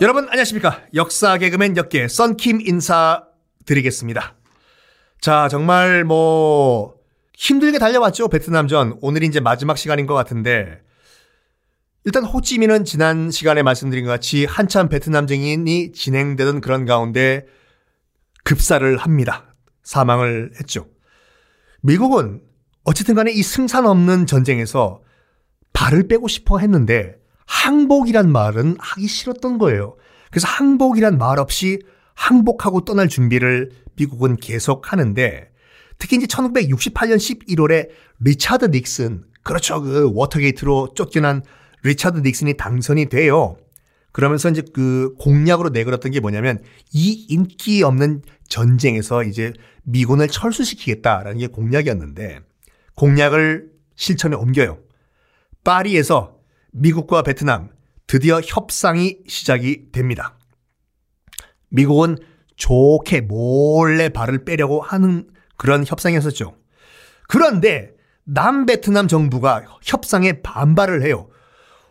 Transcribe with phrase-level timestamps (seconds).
[0.00, 0.82] 여러분 안녕하십니까?
[0.94, 4.36] 역사 개그맨 역계 썬킴 인사드리겠습니다.
[5.20, 6.94] 자 정말 뭐
[7.34, 8.98] 힘들게 달려왔죠 베트남전.
[9.00, 10.80] 오늘이 이제 마지막 시간인 것 같은데.
[12.04, 17.46] 일단 호찌민은 지난 시간에 말씀드린 것 같이 한참 베트남전이 진행되던 그런 가운데
[18.44, 19.56] 급사를 합니다.
[19.82, 20.86] 사망을 했죠.
[21.82, 22.40] 미국은
[22.84, 25.02] 어쨌든 간에 이 승산 없는 전쟁에서
[25.72, 27.16] 발을 빼고 싶어 했는데
[27.48, 29.96] 항복이란 말은 하기 싫었던 거예요.
[30.30, 31.80] 그래서 항복이란 말 없이
[32.14, 35.50] 항복하고 떠날 준비를 미국은 계속 하는데
[35.98, 37.88] 특히 이제 1968년 11월에
[38.20, 41.42] 리차드 닉슨 그렇죠 그 워터게이트로 쫓겨난
[41.82, 43.56] 리차드 닉슨이 당선이 돼요.
[44.12, 46.60] 그러면서 이제 그 공약으로 내걸었던 게 뭐냐면
[46.92, 49.52] 이 인기 없는 전쟁에서 이제
[49.84, 52.40] 미군을 철수시키겠다라는 게 공약이었는데
[52.94, 54.78] 공약을 실천에 옮겨요.
[55.64, 56.37] 파리에서
[56.72, 57.70] 미국과 베트남
[58.06, 60.36] 드디어 협상이 시작이 됩니다.
[61.68, 62.16] 미국은
[62.56, 66.54] 좋게 몰래 발을 빼려고 하는 그런 협상이었었죠.
[67.28, 67.92] 그런데
[68.24, 71.28] 남베트남 정부가 협상에 반발을 해요.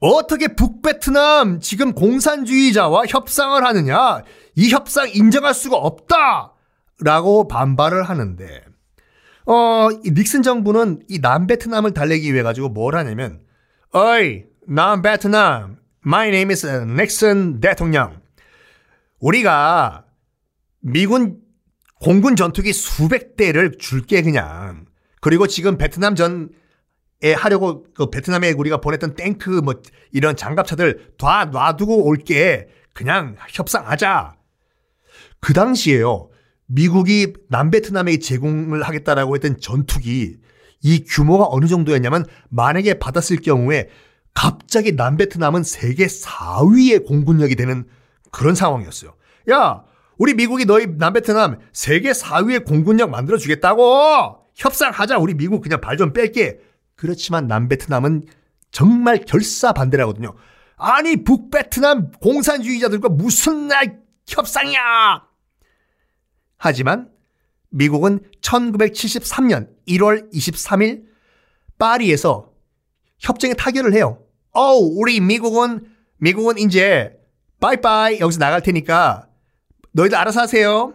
[0.00, 4.22] 어떻게 북베트남 지금 공산주의자와 협상을 하느냐?
[4.54, 6.54] 이 협상 인정할 수가 없다!
[7.00, 8.64] 라고 반발을 하는데,
[9.46, 13.40] 어, 닉슨 정부는 이 남베트남을 달래기 위해 가지고 뭘 하냐면,
[13.92, 18.20] 어이, 남베트남, my name is 넥슨 대통령.
[19.18, 20.04] 우리가
[20.80, 21.38] 미군
[22.02, 24.84] 공군 전투기 수백 대를 줄게 그냥.
[25.22, 26.48] 그리고 지금 베트남 전에
[27.34, 29.80] 하려고 그 베트남에 우리가 보냈던 탱크 뭐
[30.12, 32.68] 이런 장갑차들 다 놔두고 올게.
[32.92, 34.36] 그냥 협상하자.
[35.40, 36.28] 그 당시에요.
[36.66, 40.36] 미국이 남베트남에 제공을 하겠다라고 했던 전투기
[40.82, 43.88] 이 규모가 어느 정도였냐면 만약에 받았을 경우에
[44.38, 47.88] 갑자기 남베트남은 세계 4위의 공군력이 되는
[48.30, 49.16] 그런 상황이었어요.
[49.50, 49.82] 야,
[50.16, 55.18] 우리 미국이 너희 남베트남 세계 4위의 공군력 만들어 주겠다고 협상하자.
[55.18, 56.60] 우리 미국 그냥 발 좀 뺄게.
[56.94, 58.26] 그렇지만 남베트남은
[58.70, 60.34] 정말 결사반대라거든요.
[60.76, 63.98] 아니 북베트남 공산주의자들과 무슨 날
[64.28, 65.26] 협상이야.
[66.58, 67.10] 하지만
[67.70, 71.06] 미국은 1973년 1월 23일
[71.76, 72.52] 파리에서
[73.18, 74.22] 협정에 타결을 해요.
[74.52, 75.84] 어, 우리 미국은
[76.18, 77.12] 미국은 이제
[77.60, 79.28] 빠이빠이 여기서 나갈 테니까
[79.92, 80.94] 너희들 알아서 하세요.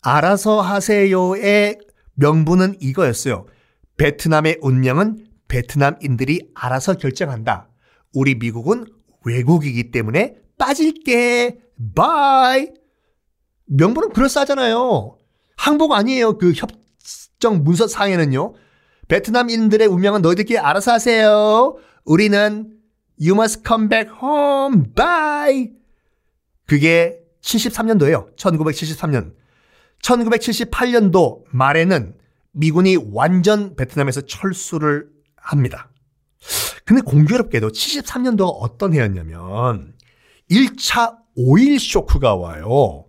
[0.00, 1.78] 알아서 하세요의
[2.14, 3.46] 명분은 이거였어요.
[3.96, 7.68] 베트남의 운명은 베트남인들이 알아서 결정한다.
[8.14, 8.86] 우리 미국은
[9.24, 11.58] 외국이기 때문에 빠질게.
[11.94, 12.68] Bye.
[13.66, 15.16] 명분은 그럴싸하잖아요.
[15.56, 16.38] 항복 아니에요.
[16.38, 18.54] 그 협정 문서 상에는요.
[19.08, 21.76] 베트남인들의 운명은 너희들끼리 알아서 하세요.
[22.04, 22.81] 우리는
[23.22, 24.92] You must come back home.
[24.94, 25.70] Bye.
[26.66, 28.34] 그게 73년도예요.
[28.36, 29.34] 1973년.
[30.02, 32.16] 1978년도 말에는
[32.50, 35.92] 미군이 완전 베트남에서 철수를 합니다.
[36.84, 39.94] 근데 공교롭게도 73년도가 어떤 해였냐면
[40.50, 43.06] 1차 오일 쇼크가 와요.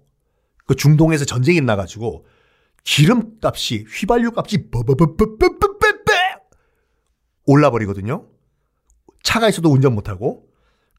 [0.67, 2.27] 그 중동에서 전쟁이 나가지고
[2.83, 6.13] 기름값이 휘발유 값이 버버버버버버버
[7.45, 8.32] 올라버리거든요.
[9.23, 10.43] 차가 있어도 운전 못하고.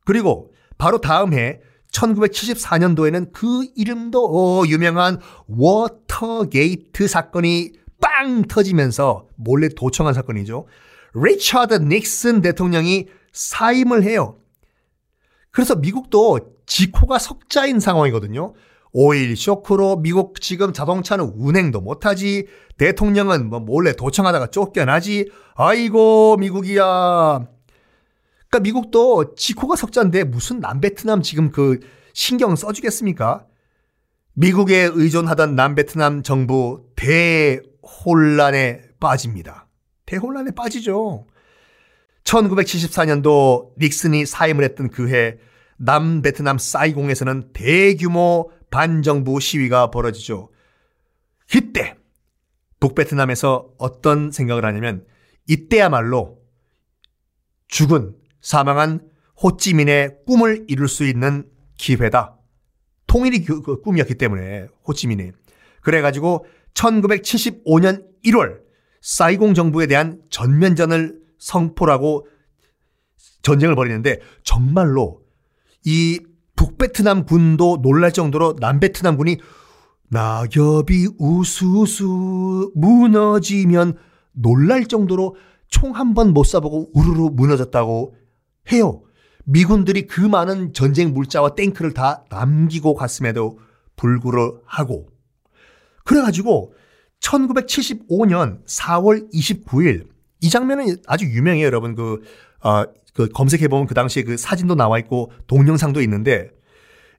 [0.05, 1.61] 그리고 바로 다음 해
[1.93, 10.67] 1974년도에는 그 이름도 어, 유명한 워터게이트 사건이 빵 터지면서 몰래 도청한 사건이죠.
[11.15, 14.39] 리처드 닉슨 대통령이 사임을 해요.
[15.53, 18.55] 그래서 미국도 지코가 석자인 상황이거든요.
[18.93, 22.47] 오일 쇼크로 미국 지금 자동차는 운행도 못하지.
[22.79, 25.31] 대통령은 뭐 몰래 도청하다가 쫓겨나지.
[25.55, 27.54] 아이고 미국이야.
[28.55, 31.81] 그러니까 미국도 지코가 석자인데 무슨 남베트남 지금 그
[32.13, 33.47] 신경 써주겠습니까?
[34.35, 39.67] 미국에 의존하던 남베트남 정부 대혼란에 빠집니다.
[40.07, 41.27] 대혼란에 빠지죠.
[42.23, 45.39] 1974년도 닉슨이 사임을 했던 그 해
[45.79, 50.51] 남베트남 사이공에서는 대규모 반정부 시위가 벌어지죠.
[51.53, 51.97] 이때
[52.79, 55.05] 북베트남에서 어떤 생각을 하냐면
[55.49, 56.39] 이때야말로
[57.67, 59.01] 죽은 사망한
[59.43, 62.37] 호찌민의 꿈을 이룰 수 있는 기회다.
[63.07, 65.33] 통일이 그, 그 꿈이었기 때문에 호찌민이
[65.81, 66.45] 그래가지고
[66.75, 68.61] 1975년 1월
[69.01, 72.27] 사이공 정부에 대한 전면전을 성포라고
[73.43, 75.23] 전쟁을 벌이는데 정말로
[75.85, 76.21] 이
[76.57, 79.39] 북베트남 군도 놀랄 정도로 남베트남 군이
[80.11, 83.97] 낙엽이 우수수 무너지면
[84.33, 85.37] 놀랄 정도로
[85.69, 88.15] 총 한 번 못 쏴보고 우르르 무너졌다고
[88.73, 89.03] 해요.
[89.45, 93.59] 미군들이 그 많은 전쟁 물자와 탱크를 다 남기고 갔음에도
[93.97, 95.09] 불구하고
[96.05, 96.75] 그래가지고
[97.21, 100.15] 1975년 4월 29일
[100.45, 101.95] 이 장면은 아주 유명해요, 여러분.
[101.95, 102.21] 그,
[102.63, 102.85] 어,
[103.15, 106.51] 그 검색해보면 그 당시에 그 사진도 나와 있고 동영상도 있는데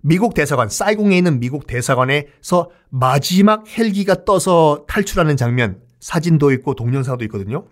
[0.01, 7.65] 미국 대사관, 사이공에 있는 미국 대사관에서 마지막 헬기가 떠서 탈출하는 장면 사진도 있고 동영상도 있거든요.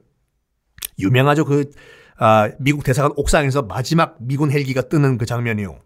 [0.98, 1.46] 유명하죠.
[1.46, 1.70] 그,
[2.26, 5.78] 아, 미국 대사관 옥상에서 마지막 미군 헬기가 뜨는 그 장면이요.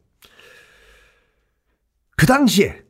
[2.15, 2.83] 그 당시에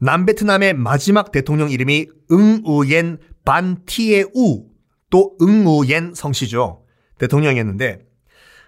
[0.00, 4.66] 남베트남의 마지막 대통령 이름이 응우옌 반티에우
[5.08, 6.84] 또 응우옌 성씨죠.
[7.18, 8.06] 대통령이었는데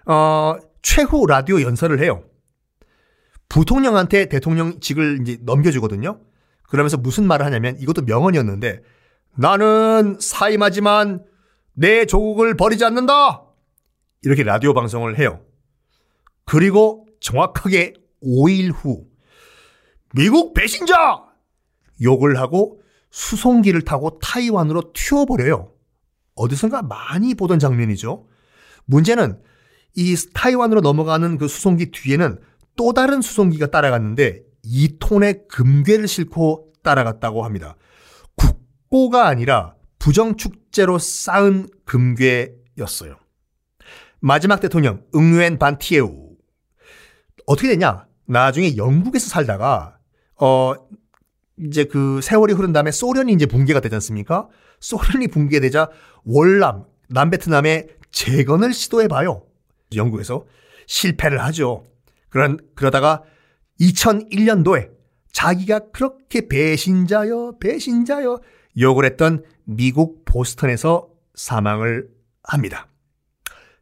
[0.07, 2.23] 어, 최후 라디오 연설을 해요.
[3.49, 6.21] 부통령한테 대통령직을 이제 넘겨주거든요.
[6.63, 8.83] 그러면서 무슨 말을 하냐면 이것도 명언이었는데
[9.35, 11.25] 나는 사임하지만
[11.73, 13.46] 내 조국을 버리지 않는다.
[14.27, 15.41] 이렇게 라디오 방송을 해요.
[16.45, 17.95] 그리고 정확하게
[18.25, 19.07] 5일 후
[20.15, 21.23] 미국 배신자!
[22.03, 22.81] 욕을 하고
[23.13, 25.73] 수송기를 타고 타이완으로 튀어버려요.
[26.35, 28.27] 어디선가 많이 보던 장면이죠.
[28.87, 29.41] 문제는
[29.95, 32.41] 이 타이완으로 넘어가는 그 수송기 뒤에는
[32.75, 37.77] 또 다른 수송기가 따라갔는데 2톤의 금괴를 싣고 따라갔다고 합니다.
[38.35, 43.19] 국고가 아니라 부정축제로 쌓은 금괴였어요.
[44.21, 46.31] 마지막 대통령 응유엔 반티에우
[47.47, 48.07] 어떻게 됐냐?
[48.27, 49.99] 나중에 영국에서 살다가
[50.41, 50.75] 어
[51.59, 54.49] 이제 그 세월이 흐른 다음에 소련이 이제 붕괴가 되지 않습니까?
[54.81, 55.89] 소련이 붕괴되자
[56.25, 59.45] 월남 남베트남에 재건을 시도해 봐요.
[59.95, 60.45] 영국에서
[60.87, 61.85] 실패를 하죠.
[62.29, 63.23] 그런 그러다가
[63.81, 64.91] 2001년도에
[65.33, 68.41] 자기가 그렇게 배신자여 배신자여
[68.81, 72.09] 욕을 했던 미국 보스턴에서 사망을
[72.43, 72.89] 합니다.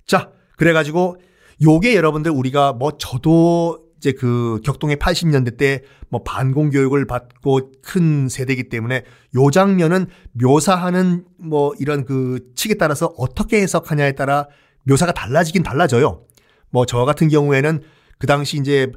[0.07, 1.17] 자, 그래가지고
[1.63, 5.83] 요게 여러분들 우리가 뭐 저도 이제 그 격동의 80년대 때
[6.15, 9.03] 뭐 반공 교육을 받고 큰 세대이기 때문에
[9.35, 14.47] 요 장면은 묘사하는 뭐 이런 그 측에 따라서 어떻게 해석하냐에 따라
[14.85, 16.23] 묘사가 달라지긴 달라져요.
[16.71, 17.83] 뭐 저 같은 경우에는
[18.21, 18.93] 그 당시 이제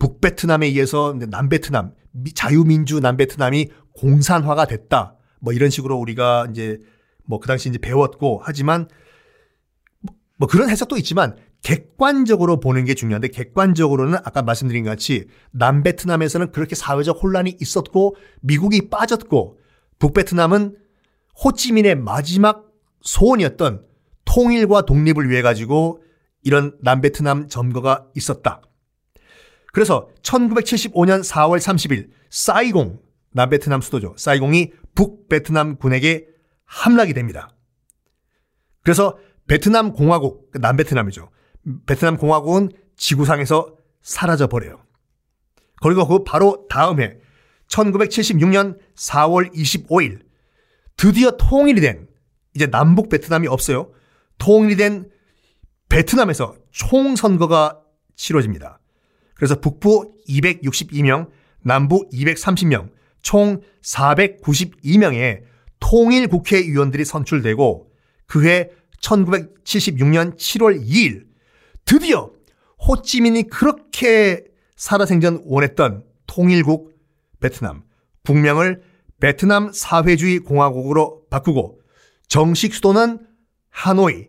[0.00, 1.92] 북베트남에 의해서 남베트남
[2.34, 5.14] 자유민주 남베트남이 공산화가 됐다.
[5.38, 6.78] 뭐 이런 식으로 우리가 이제
[7.26, 8.88] 뭐 그 당시 이제 배웠고 하지만
[10.38, 16.74] 뭐 그런 해석도 있지만 객관적으로 보는 게 중요한데 객관적으로는 아까 말씀드린 것 같이 남베트남에서는 그렇게
[16.74, 19.58] 사회적 혼란이 있었고 미국이 빠졌고
[19.98, 20.76] 북베트남은
[21.42, 22.66] 호찌민의 마지막
[23.02, 23.84] 소원이었던
[24.24, 26.02] 통일과 독립을 위해 가지고
[26.42, 28.62] 이런 남베트남 점거가 있었다.
[29.72, 33.00] 그래서 1975년 4월 30일 사이공
[33.32, 34.14] 남베트남 수도죠.
[34.16, 36.26] 사이공이 북베트남 군에게
[36.64, 37.50] 함락이 됩니다.
[38.82, 41.30] 그래서 베트남 공화국, 그 남베트남이죠.
[41.86, 44.80] 베트남 공화국은 지구상에서 사라져 버려요.
[45.82, 47.16] 그리고 그 바로 다음 해
[47.68, 50.20] 1976년 4월 25일
[50.96, 52.06] 드디어 통일이 된
[52.54, 53.92] 이제 남북 베트남이 없어요.
[54.38, 55.10] 통일이 된
[55.88, 57.80] 베트남에서 총선거가
[58.16, 58.80] 치러집니다.
[59.34, 61.28] 그래서 북부 262명,
[61.62, 62.90] 남부 230명,
[63.20, 65.42] 총 492명의
[65.78, 67.90] 통일 국회의원들이 선출되고
[68.26, 68.70] 그해
[69.06, 71.26] 1976년 7월 2일
[71.84, 72.30] 드디어
[72.86, 74.44] 호찌민이 그렇게
[74.76, 76.92] 살아생전 원했던 통일국
[77.40, 77.82] 베트남
[78.24, 78.82] 국명을
[79.20, 81.80] 베트남 사회주의 공화국으로 바꾸고
[82.28, 83.26] 정식 수도는
[83.70, 84.28] 하노이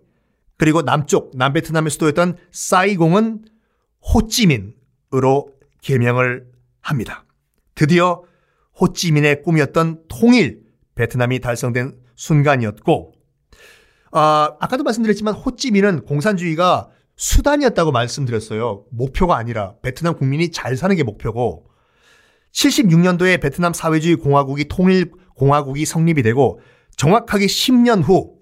[0.58, 3.46] 그리고 남쪽 남베트남의 수도였던 사이공은
[4.14, 6.48] 호찌민으로 개명을
[6.82, 7.26] 합니다.
[7.76, 8.24] 드디어
[8.80, 10.64] 호찌민의 꿈이었던 통일
[10.96, 13.17] 베트남이 달성된 순간이었고
[14.12, 18.86] 아, 아까도 말씀드렸지만 호찌민은 공산주의가 수단이었다고 말씀드렸어요.
[18.92, 21.68] 목표가 아니라 베트남 국민이 잘 사는 게 목표고
[22.54, 26.60] 76년도에 베트남 사회주의 공화국이 통일 공화국이 성립이 되고
[26.96, 28.38] 정확하게 10년 후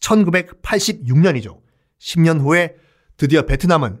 [0.00, 1.60] 1986년이죠.
[2.00, 2.74] 10년 후에
[3.16, 4.00] 드디어 베트남은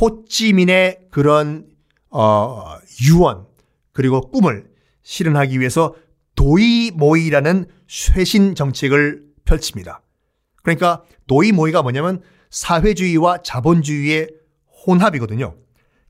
[0.00, 1.66] 호찌민의 그런
[2.10, 3.46] 어, 유언
[3.92, 4.70] 그리고 꿈을
[5.02, 5.94] 실현하기 위해서
[6.34, 10.01] 도이모이라는 쇄신 정책을 펼칩니다.
[10.62, 14.28] 그러니까 도이모이가 뭐냐면 사회주의와 자본주의의
[14.86, 15.56] 혼합이거든요.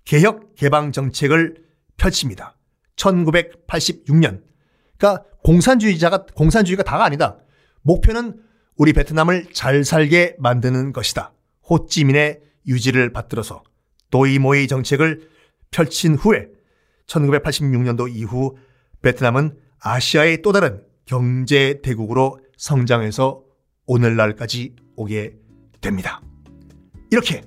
[0.05, 1.57] 개혁 개방 정책을
[1.97, 2.57] 펼칩니다.
[2.97, 4.43] 1986년.
[4.97, 7.39] 그러니까 공산주의자가 공산주의가 다가 아니다.
[7.83, 8.41] 목표는
[8.77, 11.33] 우리 베트남을 잘 살게 만드는 것이다.
[11.69, 13.63] 호찌민의 유지를 받들어서
[14.11, 15.29] 도이모이 정책을
[15.71, 16.49] 펼친 후에
[17.07, 18.57] 1986년도 이후
[19.03, 23.42] 베트남은 아시아의 또 다른 경제 대국으로 성장해서
[23.87, 25.35] 오늘날까지 오게
[25.81, 26.21] 됩니다.
[27.11, 27.43] 이렇게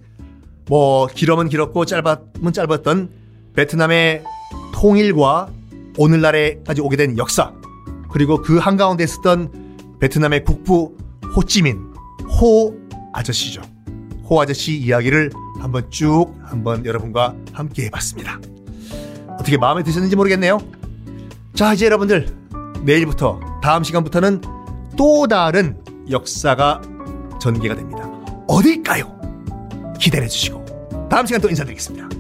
[0.68, 3.10] 뭐 길어면 길었고 짧았면 짧았던
[3.56, 4.24] 베트남의
[4.74, 5.50] 통일과
[5.98, 7.54] 오늘날에까지 오게 된 역사
[8.12, 10.96] 그리고 그 한가운데 있었던 베트남의 국부
[11.36, 11.94] 호찌민
[12.40, 12.76] 호
[13.14, 13.62] 아저씨죠.
[14.26, 18.40] 호 아저씨 이야기를 한번 쭉 한번 여러분과 함께 해봤습니다.
[19.40, 20.60] 어떻게 마음에 드셨는지 모르겠네요.
[21.54, 22.28] 자 이제 여러분들
[22.84, 24.42] 내일부터 다음 시간부터는
[24.98, 26.82] 또 다른 역사가
[27.42, 28.10] 전개가 됩니다.
[28.48, 29.16] 어딜까요?
[30.00, 32.15] 기대해 주시고 다음 시간 또 인사드리겠습니다.